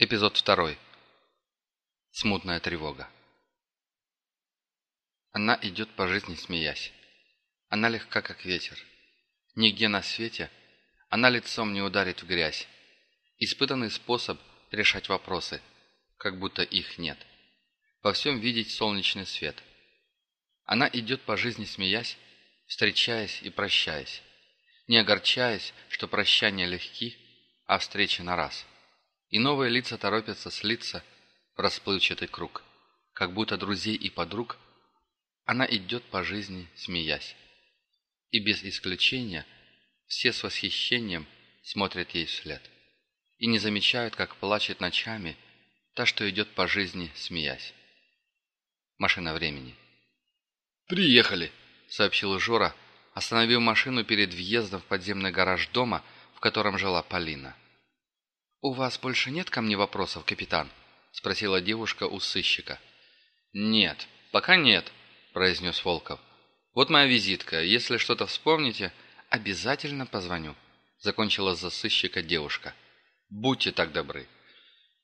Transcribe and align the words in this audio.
Эпизод 0.00 0.36
второй. 0.36 0.78
Смутная 2.12 2.60
тревога. 2.60 3.10
Она 5.32 5.58
идет 5.60 5.90
по 5.96 6.06
жизни, 6.06 6.36
смеясь. 6.36 6.92
Она 7.68 7.88
легка, 7.88 8.22
как 8.22 8.44
ветер. 8.44 8.78
Нигде 9.56 9.88
на 9.88 10.02
свете 10.02 10.52
она 11.08 11.28
лицом 11.30 11.72
не 11.72 11.82
ударит 11.82 12.22
в 12.22 12.28
грязь. 12.28 12.68
Испытанный 13.38 13.90
способ 13.90 14.40
решать 14.70 15.08
вопросы, 15.08 15.60
как 16.16 16.38
будто 16.38 16.62
их 16.62 16.98
нет. 16.98 17.18
Во 18.00 18.12
всем 18.12 18.38
видеть 18.38 18.70
солнечный 18.70 19.26
свет. 19.26 19.60
Она 20.64 20.88
идет 20.92 21.22
по 21.22 21.36
жизни, 21.36 21.64
смеясь, 21.64 22.16
встречаясь 22.68 23.42
и 23.42 23.50
прощаясь. 23.50 24.22
Не 24.86 24.98
огорчаясь, 24.98 25.74
что 25.88 26.06
прощания 26.06 26.66
легки, 26.66 27.16
а 27.66 27.80
встречи 27.80 28.22
на 28.22 28.36
раз– 28.36 28.64
и 29.30 29.38
новые 29.38 29.70
лица 29.70 29.98
торопятся 29.98 30.50
слиться 30.50 31.04
в 31.56 31.60
расплывчатый 31.60 32.28
круг. 32.28 32.62
Как 33.12 33.32
будто 33.32 33.56
друзей 33.56 33.94
и 33.94 34.10
подруг 34.10 34.58
она 35.44 35.66
идет 35.66 36.04
по 36.04 36.22
жизни, 36.22 36.68
смеясь. 36.74 37.34
И 38.30 38.38
без 38.38 38.62
исключения 38.62 39.46
все 40.06 40.32
с 40.32 40.42
восхищением 40.42 41.26
смотрят 41.62 42.10
ей 42.10 42.26
вслед. 42.26 42.62
И 43.38 43.46
не 43.46 43.58
замечают, 43.58 44.14
как 44.14 44.36
плачет 44.36 44.80
ночами 44.80 45.36
та, 45.94 46.06
что 46.06 46.28
идет 46.28 46.48
по 46.50 46.66
жизни, 46.68 47.10
смеясь. 47.14 47.72
Машина 48.98 49.34
времени. 49.34 49.74
«Приехали!»— 50.86 51.52
сообщил 51.88 52.38
Жора, 52.38 52.74
остановив 53.14 53.60
машину 53.60 54.04
перед 54.04 54.32
въездом 54.32 54.80
в 54.80 54.84
подземный 54.84 55.30
гараж 55.30 55.68
дома, 55.68 56.04
в 56.34 56.40
котором 56.40 56.78
жила 56.78 57.02
Полина. 57.02 57.56
«У 58.60 58.72
вас 58.72 58.98
больше 58.98 59.30
нет 59.30 59.50
ко 59.50 59.60
мне 59.60 59.76
вопросов, 59.76 60.24
капитан?»— 60.24 60.68
спросила 61.12 61.60
девушка 61.60 62.04
у 62.08 62.18
сыщика. 62.18 62.80
«Нет, 63.52 64.08
пока 64.32 64.56
нет»,— 64.56 64.92
произнес 65.32 65.84
Волков. 65.84 66.18
«Вот 66.74 66.90
моя 66.90 67.06
визитка. 67.06 67.62
Если 67.62 67.98
что-то 67.98 68.26
вспомните, 68.26 68.92
обязательно 69.30 70.06
позвоню»,— 70.06 70.56
закончила 70.98 71.54
за 71.54 71.70
сыщика 71.70 72.20
девушка. 72.20 72.74
«Будьте 73.30 73.70
так 73.70 73.92
добры». 73.92 74.26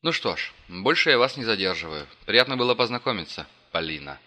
«Ну 0.02 0.10
что 0.10 0.36
ж, 0.36 0.52
больше 0.68 1.10
я 1.10 1.18
вас 1.18 1.36
не 1.36 1.44
задерживаю. 1.44 2.08
Приятно 2.26 2.56
было 2.56 2.74
познакомиться, 2.74 3.46
Полина». 3.70 4.18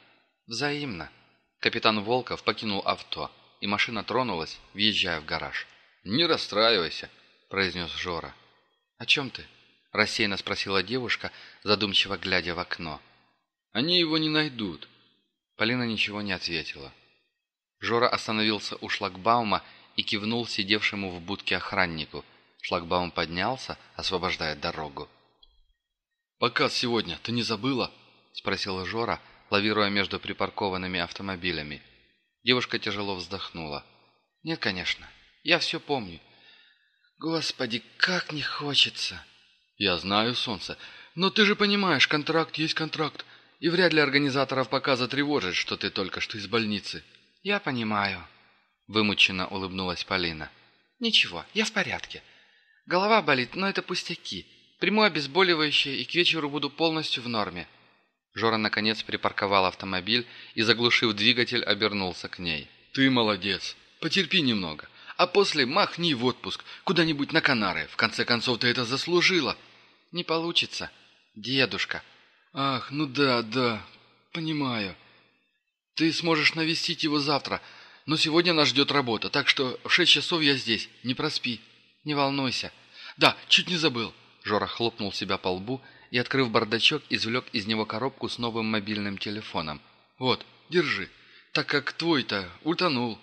«Взаимно». 0.48 1.12
Капитан 1.60 2.02
Волков 2.02 2.44
покинул 2.44 2.82
авто, 2.86 3.30
и 3.60 3.68
машина 3.68 4.06
тронулась, 4.06 4.58
въезжая 4.74 5.20
в 5.20 5.26
гараж. 5.26 5.68
«Не 6.06 6.26
расстраивайся»,— 6.26 7.10
произнес 7.50 7.92
Жора. 7.92 8.34
«О 8.98 9.06
чем 9.06 9.30
ты?»– 9.30 9.46
рассеянно 9.92 10.38
спросила 10.38 10.82
девушка, 10.82 11.32
задумчиво 11.64 12.18
глядя 12.18 12.56
в 12.56 12.60
окно. 12.60 13.02
«Они 13.72 14.00
его 14.00 14.18
не 14.18 14.30
найдут». 14.30 14.88
Полина 15.56 15.84
ничего 15.84 16.22
не 16.22 16.32
ответила. 16.32 16.94
Жора 17.80 18.08
остановился 18.08 18.76
у 18.82 18.90
шлагбаума 18.90 19.64
и 19.96 20.04
кивнул 20.04 20.48
сидевшему 20.48 21.12
в 21.12 21.22
будке 21.22 21.58
охраннику. 21.58 22.26
Шлагбаум 22.62 23.12
поднялся, 23.12 23.78
освобождая 23.96 24.56
дорогу. 24.56 25.08
«Показ 26.40 26.74
сегодня 26.74 27.18
ты 27.24 27.32
не 27.32 27.44
забыла?»– 27.44 27.92
спросила 28.34 28.86
Жора, 28.86 29.22
лавируя 29.50 29.90
между 29.90 30.20
припаркованными 30.20 31.00
автомобилями. 31.00 31.82
Девушка 32.44 32.78
тяжело 32.80 33.16
вздохнула. 33.16 33.86
«Нет, 34.44 34.60
конечно. 34.60 35.08
Я 35.44 35.60
все 35.60 35.80
помню. 35.80 36.20
Господи, 37.20 37.82
как 37.98 38.32
не 38.32 38.44
хочется. 38.44 39.24
Я 39.78 39.98
знаю, 39.98 40.36
солнце. 40.36 40.78
Но 41.16 41.32
ты 41.32 41.46
же 41.46 41.56
понимаешь, 41.56 42.08
контракт 42.08 42.58
есть 42.58 42.76
контракт. 42.76 43.26
И 43.60 43.70
вряд 43.70 43.92
ли 43.92 44.00
организаторов 44.00 44.70
показа 44.70 45.08
тревожит, 45.08 45.56
что 45.56 45.78
ты 45.78 45.90
только 45.90 46.22
что 46.22 46.38
из 46.38 46.46
больницы. 46.46 47.04
Я 47.42 47.60
понимаю. 47.60 48.24
Вымученно 48.88 49.48
улыбнулась 49.48 50.04
Полина. 50.04 50.52
Ничего, 51.00 51.44
я 51.56 51.66
в 51.66 51.72
порядке. 51.72 52.22
Голова 52.86 53.24
болит, 53.24 53.56
но 53.56 53.68
это 53.68 53.82
пустяки. 53.82 54.46
Приму 54.80 55.02
обезболивающее 55.02 55.98
и 55.98 56.06
к 56.06 56.14
вечеру 56.14 56.52
буду 56.52 56.70
полностью 56.70 57.24
в 57.24 57.30
норме. 57.30 57.68
Жора 58.36 58.58
наконец 58.58 59.02
припарковал 59.02 59.66
автомобиль 59.66 60.28
и, 60.54 60.62
заглушив 60.62 61.16
двигатель, 61.16 61.64
обернулся 61.64 62.28
к 62.28 62.38
ней. 62.38 62.70
«Ты 62.94 63.10
молодец. 63.10 63.76
Потерпи 64.00 64.42
немного 64.42 64.88
а 65.18 65.26
после 65.26 65.66
махни 65.66 66.14
в 66.14 66.24
отпуск, 66.26 66.64
куда-нибудь 66.84 67.34
на 67.34 67.42
Канары. 67.42 67.88
В 67.92 67.96
конце 67.96 68.24
концов, 68.24 68.60
ты 68.60 68.68
это 68.68 68.86
заслужила». 68.86 69.58
«Не 70.12 70.24
получится, 70.24 70.90
дедушка». 71.36 72.02
«Ах, 72.54 72.92
ну 72.92 73.06
да, 73.06 73.42
да, 73.42 73.86
понимаю. 74.32 74.96
Ты 75.96 76.14
сможешь 76.14 76.56
навестить 76.56 77.04
его 77.04 77.20
завтра, 77.20 77.62
но 78.06 78.16
сегодня 78.16 78.54
нас 78.54 78.70
ждет 78.70 78.92
работа, 78.92 79.30
так 79.30 79.50
что 79.50 79.80
в 79.84 79.90
шесть 79.90 80.14
часов 80.14 80.42
я 80.42 80.56
здесь, 80.56 80.88
не 81.04 81.14
проспи». 81.14 81.60
«Не 82.06 82.14
волнуйся». 82.14 82.72
«Да, 83.18 83.36
чуть 83.50 83.68
не 83.68 83.76
забыл». 83.76 84.14
Жора 84.44 84.68
хлопнул 84.68 85.12
себя 85.12 85.38
по 85.38 85.50
лбу 85.50 85.82
и, 86.12 86.18
открыв 86.18 86.52
бардачок, 86.52 87.04
извлек 87.10 87.46
из 87.52 87.66
него 87.66 87.86
коробку 87.86 88.30
с 88.30 88.38
новым 88.38 88.68
мобильным 88.68 89.18
телефоном. 89.18 89.82
«Вот, 90.20 90.46
держи, 90.70 91.10
так 91.52 91.68
как 91.68 91.92
твой-то 91.92 92.50
утонул. 92.64 93.20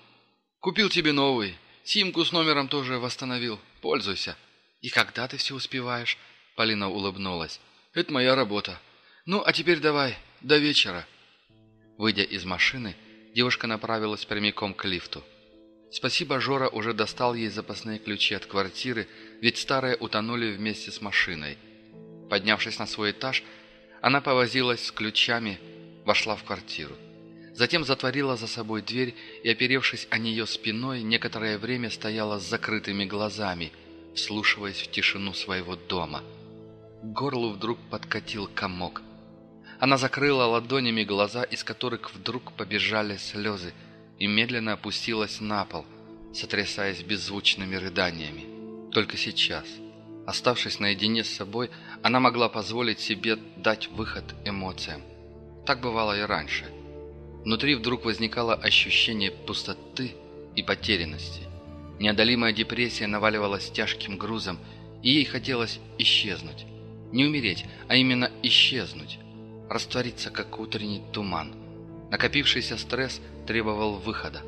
Купил 0.61 0.91
тебе 0.91 1.13
новый, 1.13 1.57
Симку 1.85 2.25
с 2.25 2.33
номером 2.33 2.69
тоже 2.69 2.99
восстановил. 2.99 3.61
Пользуйся». 3.81 4.37
«И 4.81 4.91
когда 4.91 5.29
ты 5.29 5.37
все 5.37 5.55
успеваешь?» 5.55 6.19
Полина 6.57 6.91
улыбнулась. 6.91 7.61
«Это 7.95 8.13
моя 8.13 8.35
работа. 8.35 8.79
Ну, 9.27 9.43
а 9.45 9.53
теперь 9.53 9.81
давай, 9.81 10.17
до 10.41 10.59
вечера». 10.59 11.07
Выйдя 11.97 12.23
из 12.23 12.45
машины, 12.45 12.97
девушка 13.35 13.67
направилась 13.67 14.25
прямиком 14.25 14.75
к 14.75 14.85
лифту. 14.85 15.25
Спасибо, 15.91 16.41
Жора 16.41 16.69
уже 16.69 16.93
достал 16.93 17.35
ей 17.35 17.49
запасные 17.49 18.01
ключи 18.01 18.35
от 18.35 18.47
квартиры, 18.47 19.07
ведь 19.41 19.59
старые 19.59 19.97
утонули 19.97 20.51
вместе 20.51 20.91
с 20.91 21.01
машиной. 21.01 21.57
Поднявшись 22.29 22.81
на 22.81 22.87
свой 22.87 23.13
этаж, 23.13 23.45
она 24.03 24.21
повозилась 24.21 24.85
с 24.85 24.91
ключами, 24.91 25.61
вошла 26.05 26.35
в 26.35 26.43
квартиру. 26.43 26.97
Затем 27.55 27.85
затворила 27.85 28.37
за 28.37 28.49
собой 28.49 28.83
дверь 28.83 29.15
и, 29.45 29.49
оперевшись 29.49 30.09
о 30.11 30.19
нее 30.19 30.45
спиной, 30.45 31.03
некоторое 31.03 31.57
время 31.57 31.89
стояла 31.89 32.41
с 32.41 32.49
закрытыми 32.49 33.05
глазами, 33.05 33.73
вслушиваясь 34.15 34.81
в 34.81 34.91
тишину 34.91 35.33
своего 35.33 35.77
дома. 35.77 36.23
К 37.03 37.07
горлу 37.07 37.51
вдруг 37.51 37.79
подкатил 37.91 38.51
комок. 38.53 39.03
Она 39.79 39.99
закрыла 39.99 40.45
ладонями 40.45 41.05
глаза, 41.05 41.45
из 41.45 41.63
которых 41.63 42.13
вдруг 42.13 42.53
побежали 42.53 43.17
слезы, 43.19 43.73
и 44.19 44.27
медленно 44.27 44.73
опустилась 44.73 45.41
на 45.41 45.65
пол, 45.65 45.85
сотрясаясь 46.33 47.03
беззвучными 47.03 47.77
рыданиями. 47.77 48.91
Только 48.91 49.17
сейчас, 49.17 49.65
оставшись 50.27 50.81
наедине 50.81 51.23
с 51.23 51.31
собой, 51.31 51.71
она 52.03 52.19
могла 52.19 52.49
позволить 52.49 52.99
себе 52.99 53.37
дать 53.57 53.89
выход 53.89 54.25
эмоциям. 54.45 55.03
Так 55.67 55.81
бывало 55.81 56.19
и 56.19 56.23
раньше– 56.23 56.65
Внутри 57.45 57.75
вдруг 57.75 58.07
возникало 58.07 58.55
ощущение 58.55 59.31
пустоты 59.31 60.15
и 60.57 60.63
потерянности. 60.63 61.43
Неодолимая 61.99 62.53
депрессия 62.53 63.07
наваливалась 63.07 63.71
тяжким 63.71 64.17
грузом, 64.17 64.59
и 65.03 65.11
ей 65.11 65.25
хотелось 65.25 65.79
исчезнуть. 65.99 66.65
Не 67.13 67.27
умереть, 67.27 67.67
а 67.87 67.97
именно 67.97 68.31
исчезнуть. 68.43 69.19
Раствориться, 69.69 70.31
как 70.31 70.59
утренний 70.59 71.03
туман. 71.13 71.55
Накопившийся 72.11 72.79
стресс 72.79 73.21
требовал 73.47 73.97
выхода. 73.97 74.41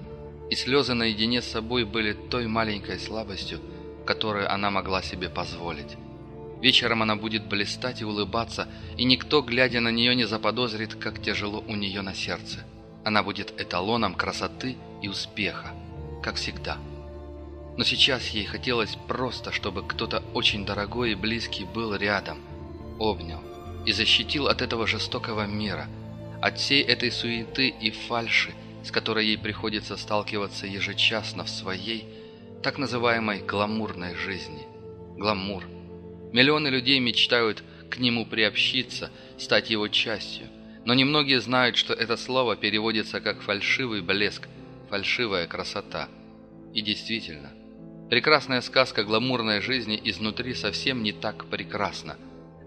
И 0.51 0.55
слезы 0.55 0.95
наедине 0.95 1.43
с 1.43 1.47
собой 1.47 1.85
были 1.85 2.15
той 2.15 2.47
маленькой 2.47 2.99
слабостью, 2.99 3.61
которую 4.07 4.51
она 4.51 4.71
могла 4.71 5.03
себе 5.03 5.29
позволить. 5.29 5.97
Вечером 6.63 7.03
она 7.03 7.17
будет 7.17 7.47
блистать 7.47 8.01
и 8.01 8.05
улыбаться, 8.05 8.69
и 8.97 9.05
никто, 9.05 9.43
глядя 9.43 9.81
на 9.81 9.91
нее, 9.91 10.15
не 10.15 10.25
заподозрит, 10.25 10.95
как 10.95 11.21
тяжело 11.21 11.63
у 11.67 11.75
нее 11.75 12.01
на 12.01 12.15
сердце. 12.15 12.65
Она 13.07 13.23
будет 13.23 13.55
эталоном 13.61 14.17
красоты 14.17 14.77
и 15.01 15.07
успеха, 15.07 15.71
как 16.25 16.35
всегда. 16.35 16.77
Но 17.77 17.85
сейчас 17.85 18.27
ей 18.31 18.45
хотелось 18.47 18.97
просто, 19.07 19.53
чтобы 19.53 19.87
кто-то 19.87 20.25
очень 20.35 20.67
дорогой 20.67 21.13
и 21.13 21.15
близкий 21.15 21.65
был 21.65 21.95
рядом, 21.95 22.41
обнял 22.99 23.41
и 23.87 23.93
защитил 23.93 24.49
от 24.49 24.61
этого 24.61 24.89
жестокого 24.89 25.47
мира, 25.47 25.87
от 26.43 26.59
всей 26.59 26.83
этой 26.83 27.13
суеты 27.13 27.69
и 27.69 27.93
фальши, 27.93 28.53
с 28.83 28.91
которой 28.91 29.25
ей 29.25 29.39
приходится 29.39 29.97
сталкиваться 29.97 30.67
ежечасно 30.67 31.45
в 31.45 31.49
своей, 31.49 32.09
так 32.61 32.77
называемой 32.77 33.41
гламурной 33.41 34.17
жизни. 34.17 34.67
Гламур. 35.17 35.63
Миллионы 36.33 36.67
людей 36.67 36.99
мечтают 36.99 37.63
к 37.89 37.99
нему 37.99 38.27
приобщиться, 38.27 39.13
стать 39.39 39.71
его 39.71 39.87
частью, 39.87 40.49
но 40.87 40.95
немногие 40.95 41.41
знают, 41.41 41.77
что 41.77 41.93
это 41.93 42.17
слово 42.17 42.55
переводится 42.55 43.21
как 43.21 43.43
«фальшивый 43.43 44.03
блеск», 44.03 44.47
«фальшивая 44.89 45.49
красота». 45.49 46.09
И 46.75 46.81
действительно, 46.81 47.51
прекрасная 48.09 48.61
сказка 48.61 49.03
гламурной 49.03 49.61
жизни 49.61 50.01
изнутри 50.05 50.55
совсем 50.55 51.03
не 51.03 51.11
так 51.13 51.47
прекрасна. 51.47 52.17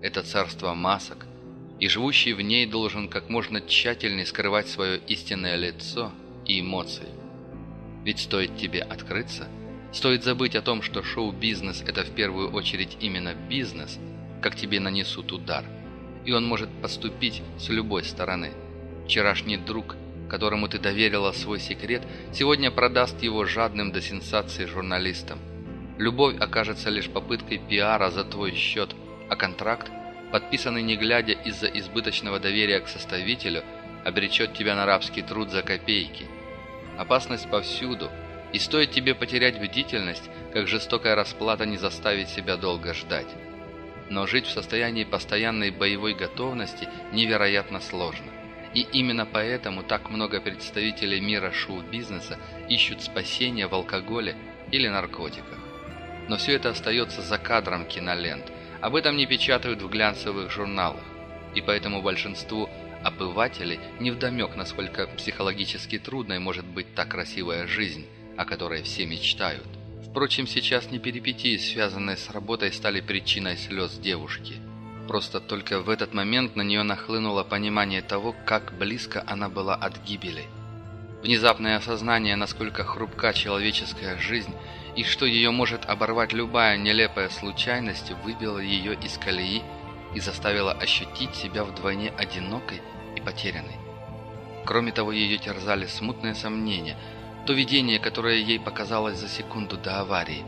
Это 0.02 0.22
царство 0.22 0.74
масок, 0.74 1.28
и 1.80 1.88
живущий 1.88 2.34
в 2.34 2.42
ней 2.42 2.66
должен 2.66 3.08
как 3.08 3.30
можно 3.30 3.62
тщательнее 3.62 4.26
скрывать 4.26 4.68
свое 4.68 5.00
истинное 5.08 5.56
лицо 5.56 6.12
и 6.46 6.60
эмоции. 6.60 7.08
Ведь 8.04 8.20
стоит 8.20 8.58
тебе 8.58 8.82
открыться, 8.82 9.48
стоит 9.94 10.26
забыть 10.26 10.58
о 10.58 10.62
том, 10.62 10.82
что 10.82 11.04
шоу-бизнес– 11.04 11.84
это 11.88 12.04
в 12.04 12.12
первую 12.14 12.52
очередь 12.52 12.98
именно 13.00 13.34
бизнес, 13.34 13.98
как 14.42 14.58
тебе 14.58 14.82
нанесут 14.82 15.32
удар, 15.32 15.64
и 16.30 16.32
он 16.32 16.46
может 16.46 16.70
поступить 16.84 17.42
с 17.58 17.70
любой 17.70 18.04
стороны. 18.04 18.52
Вчерашний 19.06 19.58
друг, 19.58 19.96
которому 20.30 20.68
ты 20.68 20.78
доверила 20.78 21.32
свой 21.32 21.60
секрет, 21.60 22.04
сегодня 22.32 22.70
продаст 22.70 23.24
его 23.24 23.46
жадным 23.46 23.92
до 23.92 24.00
сенсации 24.00 24.66
журналистам. 24.66 25.40
Любовь 25.98 26.38
окажется 26.40 26.92
лишь 26.92 27.10
попыткой 27.10 27.58
пиара 27.58 28.12
за 28.12 28.24
твой 28.24 28.54
счет, 28.54 28.96
а 29.28 29.36
контракт 29.36 29.92
подписанный 30.32 30.84
не 30.84 30.98
глядя 30.98 31.34
из-за 31.34 31.66
избыточного 31.66 32.40
доверия 32.40 32.80
к 32.80 32.88
составителю, 32.88 33.64
обречет 34.06 34.54
тебя 34.54 34.76
на 34.76 34.86
рабский 34.86 35.24
труд 35.24 35.50
за 35.50 35.64
копейки. 35.64 36.28
Опасность 37.00 37.50
повсюду, 37.50 38.12
и 38.54 38.60
стоит 38.60 38.92
тебе 38.92 39.16
потерять 39.16 39.60
бдительность, 39.60 40.30
как 40.54 40.68
жестокая 40.68 41.16
расплата 41.16 41.66
не 41.66 41.78
заставит 41.78 42.30
себя 42.30 42.56
долго 42.56 42.94
ждать. 42.94 43.49
Но 44.10 44.28
жить 44.28 44.46
в 44.46 44.52
состоянии 44.52 45.04
постоянной 45.04 45.72
боевой 45.72 46.14
готовности 46.14 46.90
невероятно 47.12 47.80
сложно. 47.80 48.32
И 48.74 48.82
именно 48.82 49.26
поэтому 49.26 49.84
так 49.84 50.10
много 50.10 50.42
представителей 50.42 51.20
мира 51.20 51.52
шоу-бизнеса 51.52 52.38
ищут 52.70 53.02
спасения 53.02 53.68
в 53.68 53.74
алкоголе 53.74 54.36
или 54.72 54.88
наркотиках. 54.88 55.58
Но 56.28 56.38
все 56.38 56.54
это 56.54 56.70
остается 56.70 57.22
за 57.22 57.38
кадром 57.38 57.86
кинолент– 57.86 58.52
об 58.82 58.96
этом 58.96 59.18
не 59.18 59.26
печатают 59.26 59.82
в 59.82 59.90
глянцевых 59.90 60.50
журналах, 60.52 61.04
и 61.54 61.62
поэтому 61.62 62.02
большинству 62.02 62.70
обывателей 63.04 63.80
невдомек, 64.00 64.56
насколько 64.56 65.08
психологически 65.08 66.00
трудной 66.00 66.40
может 66.40 66.66
быть 66.66 66.94
та 66.96 67.06
красивая 67.06 67.68
жизнь, 67.68 68.06
о 68.38 68.46
которой 68.46 68.84
все 68.84 69.06
мечтают. 69.06 69.68
Впрочем, 70.08 70.48
сейчас 70.48 70.92
не 70.92 71.00
перипетии, 71.00 71.58
связанные 71.58 72.18
с 72.18 72.30
работой, 72.30 72.72
стали 72.72 73.02
причиной 73.02 73.58
слез 73.58 73.98
девушки. 73.98 74.56
Просто 75.08 75.40
только 75.40 75.82
в 75.82 75.90
этот 75.90 76.14
момент 76.14 76.56
на 76.56 76.62
нее 76.62 76.84
нахлынуло 76.84 77.44
понимание 77.44 78.02
того, 78.02 78.36
как 78.46 78.78
близко 78.78 79.24
она 79.28 79.50
была 79.50 79.76
от 79.76 80.04
гибели. 80.04 80.46
Внезапное 81.24 81.78
осознание, 81.78 82.36
насколько 82.36 82.84
хрупка 82.84 83.34
человеческая 83.34 84.18
жизнь– 84.18 84.54
и 84.96 85.04
что 85.04 85.26
ее 85.26 85.52
может 85.52 85.86
оборвать 85.86 86.34
любая 86.34 86.78
нелепая 86.78 87.30
случайность, 87.30 88.12
выбило 88.24 88.60
ее 88.60 88.96
из 88.96 89.18
колеи 89.18 89.64
и 90.14 90.20
заставило 90.20 90.74
ощутить 90.74 91.36
себя 91.36 91.64
вдвойне 91.64 92.12
одинокой 92.18 92.82
и 93.16 93.22
потерянной. 93.22 93.78
Кроме 94.66 94.92
того, 94.92 95.12
ее 95.12 95.38
терзали 95.38 95.86
смутные 95.86 96.36
сомнения, 96.36 96.98
то 97.46 97.54
видение, 97.54 98.00
которое 98.00 98.38
ей 98.38 98.60
показалось 98.60 99.18
за 99.18 99.28
секунду 99.28 99.78
до 99.78 100.02
аварии. 100.02 100.44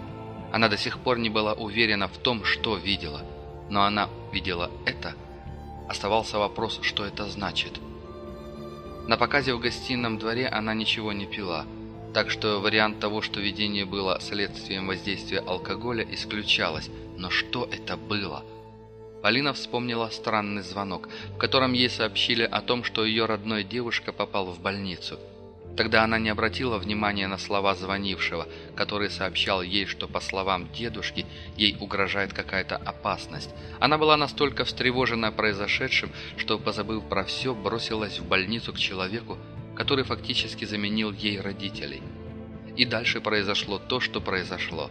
Она 0.52 0.68
до 0.68 0.78
сих 0.78 1.00
пор 1.00 1.18
не 1.18 1.30
была 1.30 1.54
уверена 1.54 2.08
в 2.08 2.18
том, 2.18 2.44
что 2.44 2.76
видела, 2.76 3.22
но 3.70 3.84
она 3.84 4.10
видела 4.32 4.70
это. 4.86 5.14
Оставался 5.88 6.38
вопрос, 6.38 6.80
что 6.82 7.06
это 7.06 7.26
значит. 7.28 7.80
На 9.08 9.18
показе 9.18 9.54
в 9.54 9.60
гостином 9.60 10.18
дворе 10.18 10.48
она 10.48 10.74
ничего 10.74 11.14
не 11.14 11.26
пила– 11.26 11.66
так 12.14 12.30
что 12.30 12.60
вариант 12.60 13.00
того, 13.00 13.22
что 13.22 13.40
видение 13.40 13.86
было 13.86 14.20
следствием 14.20 14.88
воздействия 14.88 15.40
алкоголя, 15.40 16.06
исключалось. 16.12 16.90
Но 17.18 17.30
что 17.30 17.70
это 17.72 17.96
было? 17.96 18.44
Полина 19.22 19.54
вспомнила 19.54 20.10
странный 20.10 20.62
звонок, 20.62 21.08
в 21.36 21.38
котором 21.38 21.74
ей 21.74 21.90
сообщили 21.90 22.44
о 22.44 22.62
том, 22.62 22.84
что 22.84 23.06
ее 23.06 23.26
родной 23.26 23.64
девушка 23.64 24.12
попал 24.12 24.48
в 24.48 24.60
больницу. 24.60 25.20
Тогда 25.78 26.04
она 26.04 26.20
не 26.20 26.30
обратила 26.30 26.78
внимания 26.78 27.28
на 27.28 27.38
слова 27.38 27.76
звонившего, 27.76 28.48
который 28.76 29.10
сообщал 29.10 29.62
ей, 29.62 29.86
что, 29.86 30.08
по 30.08 30.20
словам 30.20 30.70
дедушки, 30.72 31.26
ей 31.56 31.78
угрожает 31.80 32.34
какая-то 32.34 32.76
опасность. 32.76 33.50
Она 33.80 33.98
была 33.98 34.18
настолько 34.18 34.66
встревожена 34.66 35.32
произошедшим, 35.32 36.12
что, 36.38 36.60
позабыв 36.60 37.06
про 37.06 37.24
все, 37.24 37.56
бросилась 37.56 38.20
в 38.20 38.28
больницу 38.28 38.74
к 38.74 38.78
человеку, 38.78 39.38
который 39.76 40.04
фактически 40.04 40.66
заменил 40.66 41.12
ей 41.12 41.40
родителей. 41.40 42.02
И 42.76 42.86
дальше 42.86 43.22
произошло 43.22 43.80
то, 43.80 44.00
что 44.00 44.22
произошло. 44.22 44.90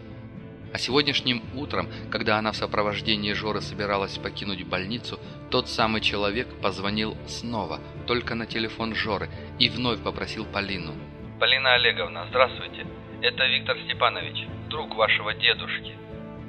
А 0.73 0.77
сегодняшним 0.77 1.43
утром, 1.53 1.89
когда 2.09 2.37
она 2.37 2.53
в 2.53 2.55
сопровождении 2.55 3.33
Жоры 3.33 3.59
собиралась 3.61 4.17
покинуть 4.17 4.65
больницу, 4.65 5.19
тот 5.49 5.67
самый 5.67 5.99
человек 5.99 6.47
позвонил 6.61 7.17
снова, 7.27 7.81
только 8.07 8.35
на 8.35 8.45
телефон 8.45 8.95
Жоры, 8.95 9.29
и 9.59 9.67
вновь 9.67 10.01
попросил 10.01 10.45
Полину. 10.45 10.93
«Полина 11.39 11.73
Олеговна, 11.73 12.25
здравствуйте. 12.29 12.87
Это 13.21 13.45
Виктор 13.47 13.77
Степанович, 13.85 14.47
друг 14.69 14.95
вашего 14.95 15.33
дедушки». 15.33 15.93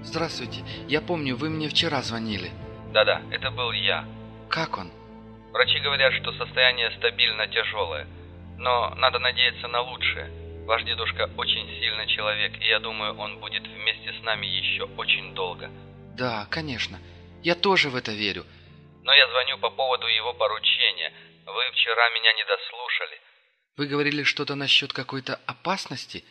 «Здравствуйте. 0.02 0.62
Я 0.88 1.00
помню, 1.00 1.36
вы 1.36 1.50
мне 1.50 1.68
вчера 1.68 2.00
звонили». 2.02 2.50
«Да-да, 2.92 3.22
это 3.30 3.50
был 3.50 3.72
я». 3.72 4.04
«Как 4.48 4.78
он?» 4.78 4.90
«Врачи 5.52 5.80
говорят, 5.80 6.12
что 6.14 6.32
состояние 6.32 6.90
стабильно 6.98 7.46
тяжелое. 7.48 8.06
Но 8.58 8.94
надо 8.96 9.18
надеяться 9.18 9.66
на 9.66 9.80
лучшее. 9.80 10.30
Ваш 10.67 10.85
дедушка 10.85 11.29
очень 11.37 11.67
сильный 11.81 12.06
человек, 12.06 12.53
и 12.61 12.67
я 12.67 12.79
думаю, 12.79 13.17
он 13.19 13.38
будет 13.38 13.62
вместе 13.67 14.12
с 14.12 14.23
нами 14.23 14.47
еще 14.47 14.85
очень 14.97 15.35
долго. 15.35 15.70
Да, 16.17 16.47
конечно. 16.50 16.99
Я 17.43 17.55
тоже 17.56 17.91
в 17.91 17.97
это 17.97 18.12
верю. 18.12 18.44
Но 19.03 19.12
я 19.12 19.29
звоню 19.29 19.59
по 19.59 19.70
поводу 19.70 20.06
его 20.06 20.32
поручения. 20.35 21.12
Вы 21.47 21.70
вчера 21.73 22.11
меня 22.11 22.32
не 22.35 22.44
дослушали. 22.44 23.20
Вы 23.76 23.87
говорили 23.87 24.23
что-то 24.23 24.55
насчет 24.55 24.93
какой-то 24.93 25.41
опасности? 25.47 26.25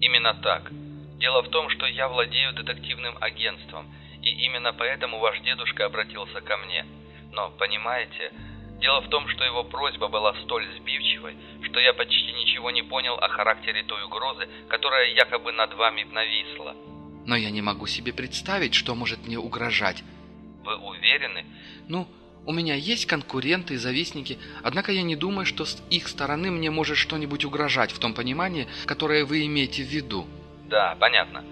Именно 0.00 0.34
так. 0.42 0.70
Дело 1.18 1.42
в 1.42 1.48
том, 1.50 1.70
что 1.70 1.86
я 1.86 2.08
владею 2.08 2.52
детективным 2.52 3.16
агентством, 3.22 3.94
и 4.22 4.44
именно 4.44 4.72
поэтому 4.72 5.18
ваш 5.18 5.40
дедушка 5.40 5.86
обратился 5.86 6.40
ко 6.42 6.56
мне. 6.58 6.84
Но, 7.32 7.50
понимаете, 7.50 8.32
Дело 8.80 9.00
в 9.00 9.08
том, 9.08 9.26
что 9.28 9.44
его 9.44 9.64
просьба 9.64 10.08
была 10.08 10.34
столь 10.44 10.66
сбивчивой, 10.76 11.36
что 11.62 11.80
я 11.80 11.92
почти 11.92 12.32
ничего 12.32 12.70
не 12.70 12.82
понял 12.82 13.14
о 13.14 13.28
характере 13.28 13.82
той 13.82 14.04
угрозы, 14.04 14.48
которая 14.68 15.12
якобы 15.14 15.52
над 15.52 15.74
вами 15.74 16.04
нависла. 16.04 16.76
Но 17.26 17.36
я 17.36 17.50
не 17.50 17.60
могу 17.60 17.86
себе 17.86 18.12
представить, 18.12 18.74
что 18.74 18.94
может 18.94 19.26
мне 19.26 19.38
угрожать. 19.38 20.04
Вы 20.64 20.76
уверены? 20.76 21.44
Ну, 21.88 22.06
у 22.46 22.52
меня 22.52 22.74
есть 22.76 23.06
конкуренты 23.06 23.74
и 23.74 23.78
завистники, 23.78 24.38
однако 24.62 24.92
я 24.92 25.02
не 25.02 25.16
думаю, 25.16 25.44
что 25.44 25.64
с 25.64 25.82
их 25.90 26.06
стороны 26.06 26.50
мне 26.50 26.70
может 26.70 26.96
что-нибудь 26.96 27.44
угрожать 27.44 27.90
в 27.90 27.98
том 27.98 28.14
понимании, 28.14 28.68
которое 28.86 29.24
вы 29.24 29.44
имеете 29.44 29.82
в 29.82 29.88
виду. 29.88 30.26
Да, 30.66 30.96
понятно. 31.00 31.44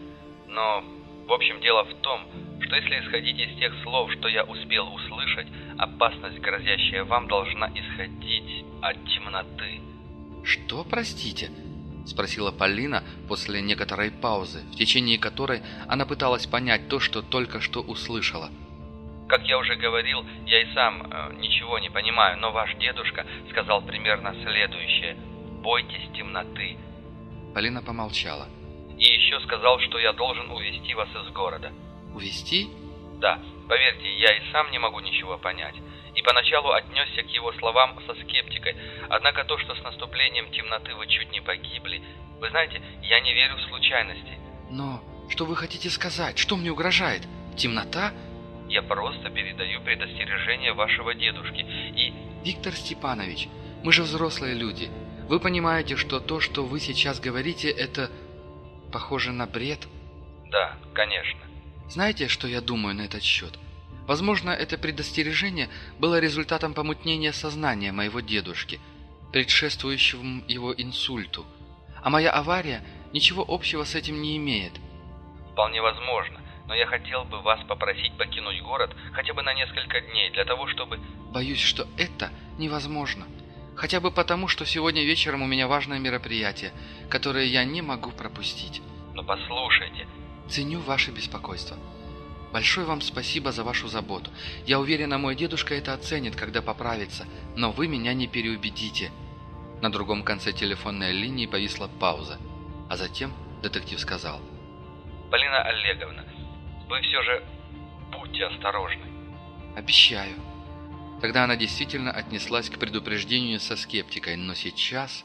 Но, 0.47 0.85
в 1.27 1.33
общем, 1.33 1.61
дело 1.61 1.85
в 1.85 1.95
том, 2.01 2.27
что 2.61 2.77
если 2.77 3.01
исходить 3.01 3.39
из 3.39 3.59
тех 3.59 3.73
слов, 3.83 4.11
что 4.13 4.29
я 4.29 4.45
успел 4.45 4.93
услышать, 4.93 5.47
опасность, 5.79 6.39
грозящая 6.39 7.05
вам, 7.05 7.29
должна 7.29 7.71
исходить 7.75 8.65
от 8.83 8.97
темноты. 9.05 9.81
Что, 10.45 10.85
простите? 10.85 11.51
Спросила 12.07 12.53
Полина 12.53 13.03
после 13.29 13.61
некоторой 13.61 14.11
паузы, 14.11 14.61
в 14.73 14.77
течение 14.77 15.19
которой 15.19 15.63
она 15.89 16.07
пыталась 16.07 16.47
понять 16.47 16.89
то, 16.89 17.01
что 17.01 17.21
только 17.21 17.61
что 17.61 17.81
услышала. 17.81 18.51
Как 19.29 19.43
я 19.43 19.59
уже 19.59 19.75
говорил, 19.75 20.25
я 20.47 20.63
и 20.63 20.73
сам 20.73 21.03
э, 21.03 21.35
ничего 21.41 21.81
не 21.81 21.91
понимаю, 21.91 22.39
но 22.39 22.53
ваш 22.53 22.73
дедушка 22.77 23.27
сказал 23.51 23.83
примерно 23.83 24.33
следующее. 24.35 25.17
«Бойтесь 25.63 26.09
темноты». 26.15 26.77
Полина 27.53 27.83
помолчала. 27.83 28.47
«И 28.97 29.05
еще 29.05 29.41
сказал, 29.41 29.81
что 29.81 29.99
я 29.99 30.13
должен 30.13 30.49
увести 30.53 30.95
вас 30.95 31.09
из 31.09 31.33
города». 31.33 31.73
«Увести?» 32.17 32.69
«Да. 33.21 33.39
Поверьте, 33.69 34.09
я 34.19 34.33
и 34.37 34.53
сам 34.53 34.71
не 34.71 34.79
могу 34.79 35.01
ничего 35.01 35.39
понять. 35.39 35.75
И 36.15 36.23
поначалу 36.23 36.71
отнесся 36.71 37.23
к 37.23 37.29
его 37.29 37.53
словам 37.55 37.99
со 38.07 38.15
скептикой. 38.15 38.77
Однако 39.09 39.45
то, 39.45 39.59
что 39.59 39.75
с 39.75 39.83
наступлением 39.83 40.51
темноты 40.51 40.95
вы 40.95 41.07
чуть 41.09 41.31
не 41.33 41.41
погибли... 41.41 42.03
Вы 42.41 42.51
знаете, 42.51 42.83
я 43.03 43.21
не 43.21 43.33
верю 43.33 43.57
в 43.57 43.63
случайности. 43.69 44.39
Но 44.71 45.03
что 45.31 45.47
вы 45.47 45.57
хотите 45.57 45.89
сказать? 45.91 46.39
Что 46.39 46.57
мне 46.57 46.71
угрожает? 46.71 47.23
Темнота? 47.57 48.13
Я 48.69 48.83
просто 48.83 49.31
передаю 49.31 49.81
предостережение 49.81 50.73
вашего 50.73 51.15
дедушки 51.15 51.61
и... 51.61 52.13
Виктор 52.45 52.75
Степанович, 52.75 53.49
мы 53.83 53.93
же 53.93 54.03
взрослые 54.03 54.55
люди. 54.55 54.91
Вы 55.29 55.41
понимаете, 55.41 55.97
что 55.97 56.21
то, 56.21 56.41
что 56.41 56.65
вы 56.65 56.79
сейчас 56.79 57.21
говорите, 57.21 57.71
это 57.71 58.11
похоже 58.93 59.33
на 59.33 59.47
бред? 59.47 59.89
Да, 60.51 60.77
конечно. 60.95 61.46
Знаете, 61.89 62.29
что 62.29 62.49
я 62.49 62.61
думаю 62.61 62.95
на 62.95 63.03
этот 63.03 63.23
счет? 63.23 63.59
Возможно, 64.07 64.51
это 64.51 64.79
предостережение 64.79 65.69
было 65.99 66.21
результатом 66.21 66.75
помутнения 66.75 67.33
сознания 67.33 67.93
моего 67.93 68.21
дедушки, 68.21 68.81
предшествующего 69.33 70.23
его 70.49 70.73
инсульту. 70.73 71.45
А 72.03 72.11
моя 72.11 72.31
авария 72.31 72.85
ничего 73.13 73.45
общего 73.47 73.85
с 73.85 73.95
этим 73.95 74.23
не 74.23 74.37
имеет. 74.37 74.73
Вполне 75.53 75.81
возможно. 75.81 76.41
но 76.67 76.75
я 76.75 76.87
хотел 76.87 77.25
бы 77.25 77.41
вас 77.43 77.61
попросить 77.67 78.17
покинуть 78.17 78.61
город 78.63 78.95
хотя 79.13 79.33
бы 79.35 79.43
на 79.43 79.55
несколько 79.55 80.01
дней, 80.01 80.31
для 80.31 80.45
того, 80.45 80.67
чтобы...» 80.69 80.99
«Боюсь, 81.33 81.61
что 81.61 81.87
это 81.97 82.31
невозможно. 82.59 83.27
Хотя 83.77 84.01
бы 84.01 84.11
потому, 84.11 84.49
что 84.49 84.65
сегодня 84.65 85.05
вечером 85.05 85.43
у 85.43 85.47
меня 85.47 85.69
важное 85.69 85.99
мероприятие, 85.99 86.73
которое 87.09 87.45
я 87.47 87.65
не 87.65 87.83
могу 87.83 88.11
пропустить». 88.11 88.83
«Но 89.15 89.23
послушайте...» 89.23 90.07
«Ценю 90.49 90.81
ваше 90.81 91.11
беспокойство. 91.11 91.77
Большое 92.53 92.87
вам 92.87 93.01
спасибо 93.01 93.53
за 93.53 93.65
вашу 93.65 93.89
заботу. 93.89 94.31
Я 94.67 94.81
уверена, 94.81 95.19
мой 95.19 95.35
дедушка 95.35 95.75
это 95.75 95.93
оценит, 95.93 96.37
когда 96.37 96.63
поправится, 96.63 97.27
но 97.57 97.73
вы 97.73 97.89
меня 97.89 98.15
не 98.15 98.27
переубедите». 98.27 99.11
На 99.83 99.91
другом 99.91 100.23
конце 100.23 100.53
телефонной 100.53 101.13
линии 101.13 101.47
повисла 101.47 101.89
пауза, 101.89 102.39
а 102.89 102.97
затем 102.97 103.35
детектив 103.63 104.01
сказал. 104.01 104.41
«Полина 105.31 105.63
Олеговна, 105.63 106.25
вы 106.89 107.01
все 107.03 107.23
же 107.23 107.45
будьте 108.11 108.45
осторожны». 108.47 109.05
«Обещаю». 109.77 110.37
Тогда 111.21 111.45
она 111.45 111.57
действительно 111.57 112.11
отнеслась 112.11 112.71
к 112.71 112.79
предупреждению 112.79 113.59
со 113.59 113.77
скептикой, 113.77 114.37
но 114.37 114.55
сейчас 114.55 115.25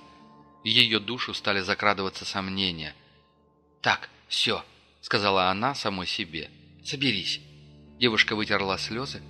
в 0.63 0.65
ее 0.65 0.99
душу 0.99 1.33
стали 1.33 1.59
закрадываться 1.59 2.25
сомнения. 2.25 2.93
«Так, 3.81 4.09
все»,— 4.27 4.63
сказала 5.01 5.49
она 5.49 5.75
самой 5.75 6.07
себе,— 6.07 6.49
«соберись». 6.83 7.41
Девушка 7.99 8.35
вытерла 8.35 8.77
слезы, 8.77 9.21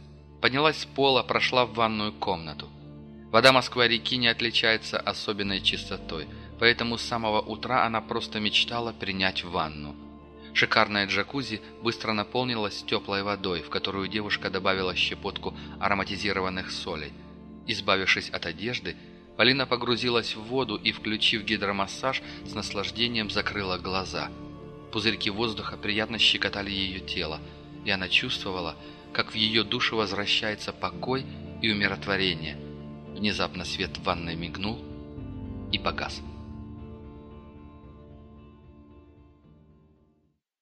поднялась 0.41 0.77
с 0.77 0.85
пола, 0.85 1.23
прошла 1.23 1.65
в 1.65 1.73
ванную 1.73 2.13
комнату. 2.13 2.69
Вода 3.31 3.51
Москва-реки 3.51 4.17
не 4.17 4.27
отличается 4.27 4.99
особенной 4.99 5.61
чистотой, 5.61 6.27
поэтому 6.59 6.97
с 6.97 7.01
самого 7.01 7.41
утра 7.41 7.85
она 7.85 8.01
просто 8.01 8.39
мечтала 8.39 8.91
принять 8.91 9.43
ванну. 9.43 9.95
Шикарная 10.53 11.07
джакузи 11.07 11.61
быстро 11.81 12.11
наполнилась 12.11 12.83
теплой 12.83 13.23
водой, 13.23 13.61
в 13.61 13.69
которую 13.69 14.09
девушка 14.09 14.49
добавила 14.49 14.95
щепотку 14.95 15.55
ароматизированных 15.79 16.71
солей. 16.71 17.13
Избавившись 17.67 18.29
от 18.29 18.45
одежды, 18.45 18.97
Полина 19.37 19.65
погрузилась 19.65 20.35
в 20.35 20.41
воду 20.43 20.75
и, 20.75 20.91
включив 20.91 21.43
гидромассаж, 21.43 22.21
с 22.45 22.53
наслаждением 22.53 23.29
закрыла 23.29 23.77
глаза. 23.77 24.29
Пузырьки 24.91 25.29
воздуха 25.29 25.77
приятно 25.77 26.17
щекотали 26.17 26.69
ее 26.69 26.99
тело, 26.99 27.39
и 27.85 27.91
она 27.91 28.09
чувствовала, 28.09 28.75
как 29.13 29.31
в 29.31 29.35
ее 29.35 29.63
душу 29.63 29.95
возвращается 29.95 30.73
покой 30.73 31.25
и 31.61 31.71
умиротворение. 31.71 32.57
Внезапно 33.15 33.65
свет 33.65 33.97
в 33.97 34.03
ванной 34.03 34.35
мигнул 34.35 34.79
и 35.71 35.79
погас. 35.79 36.21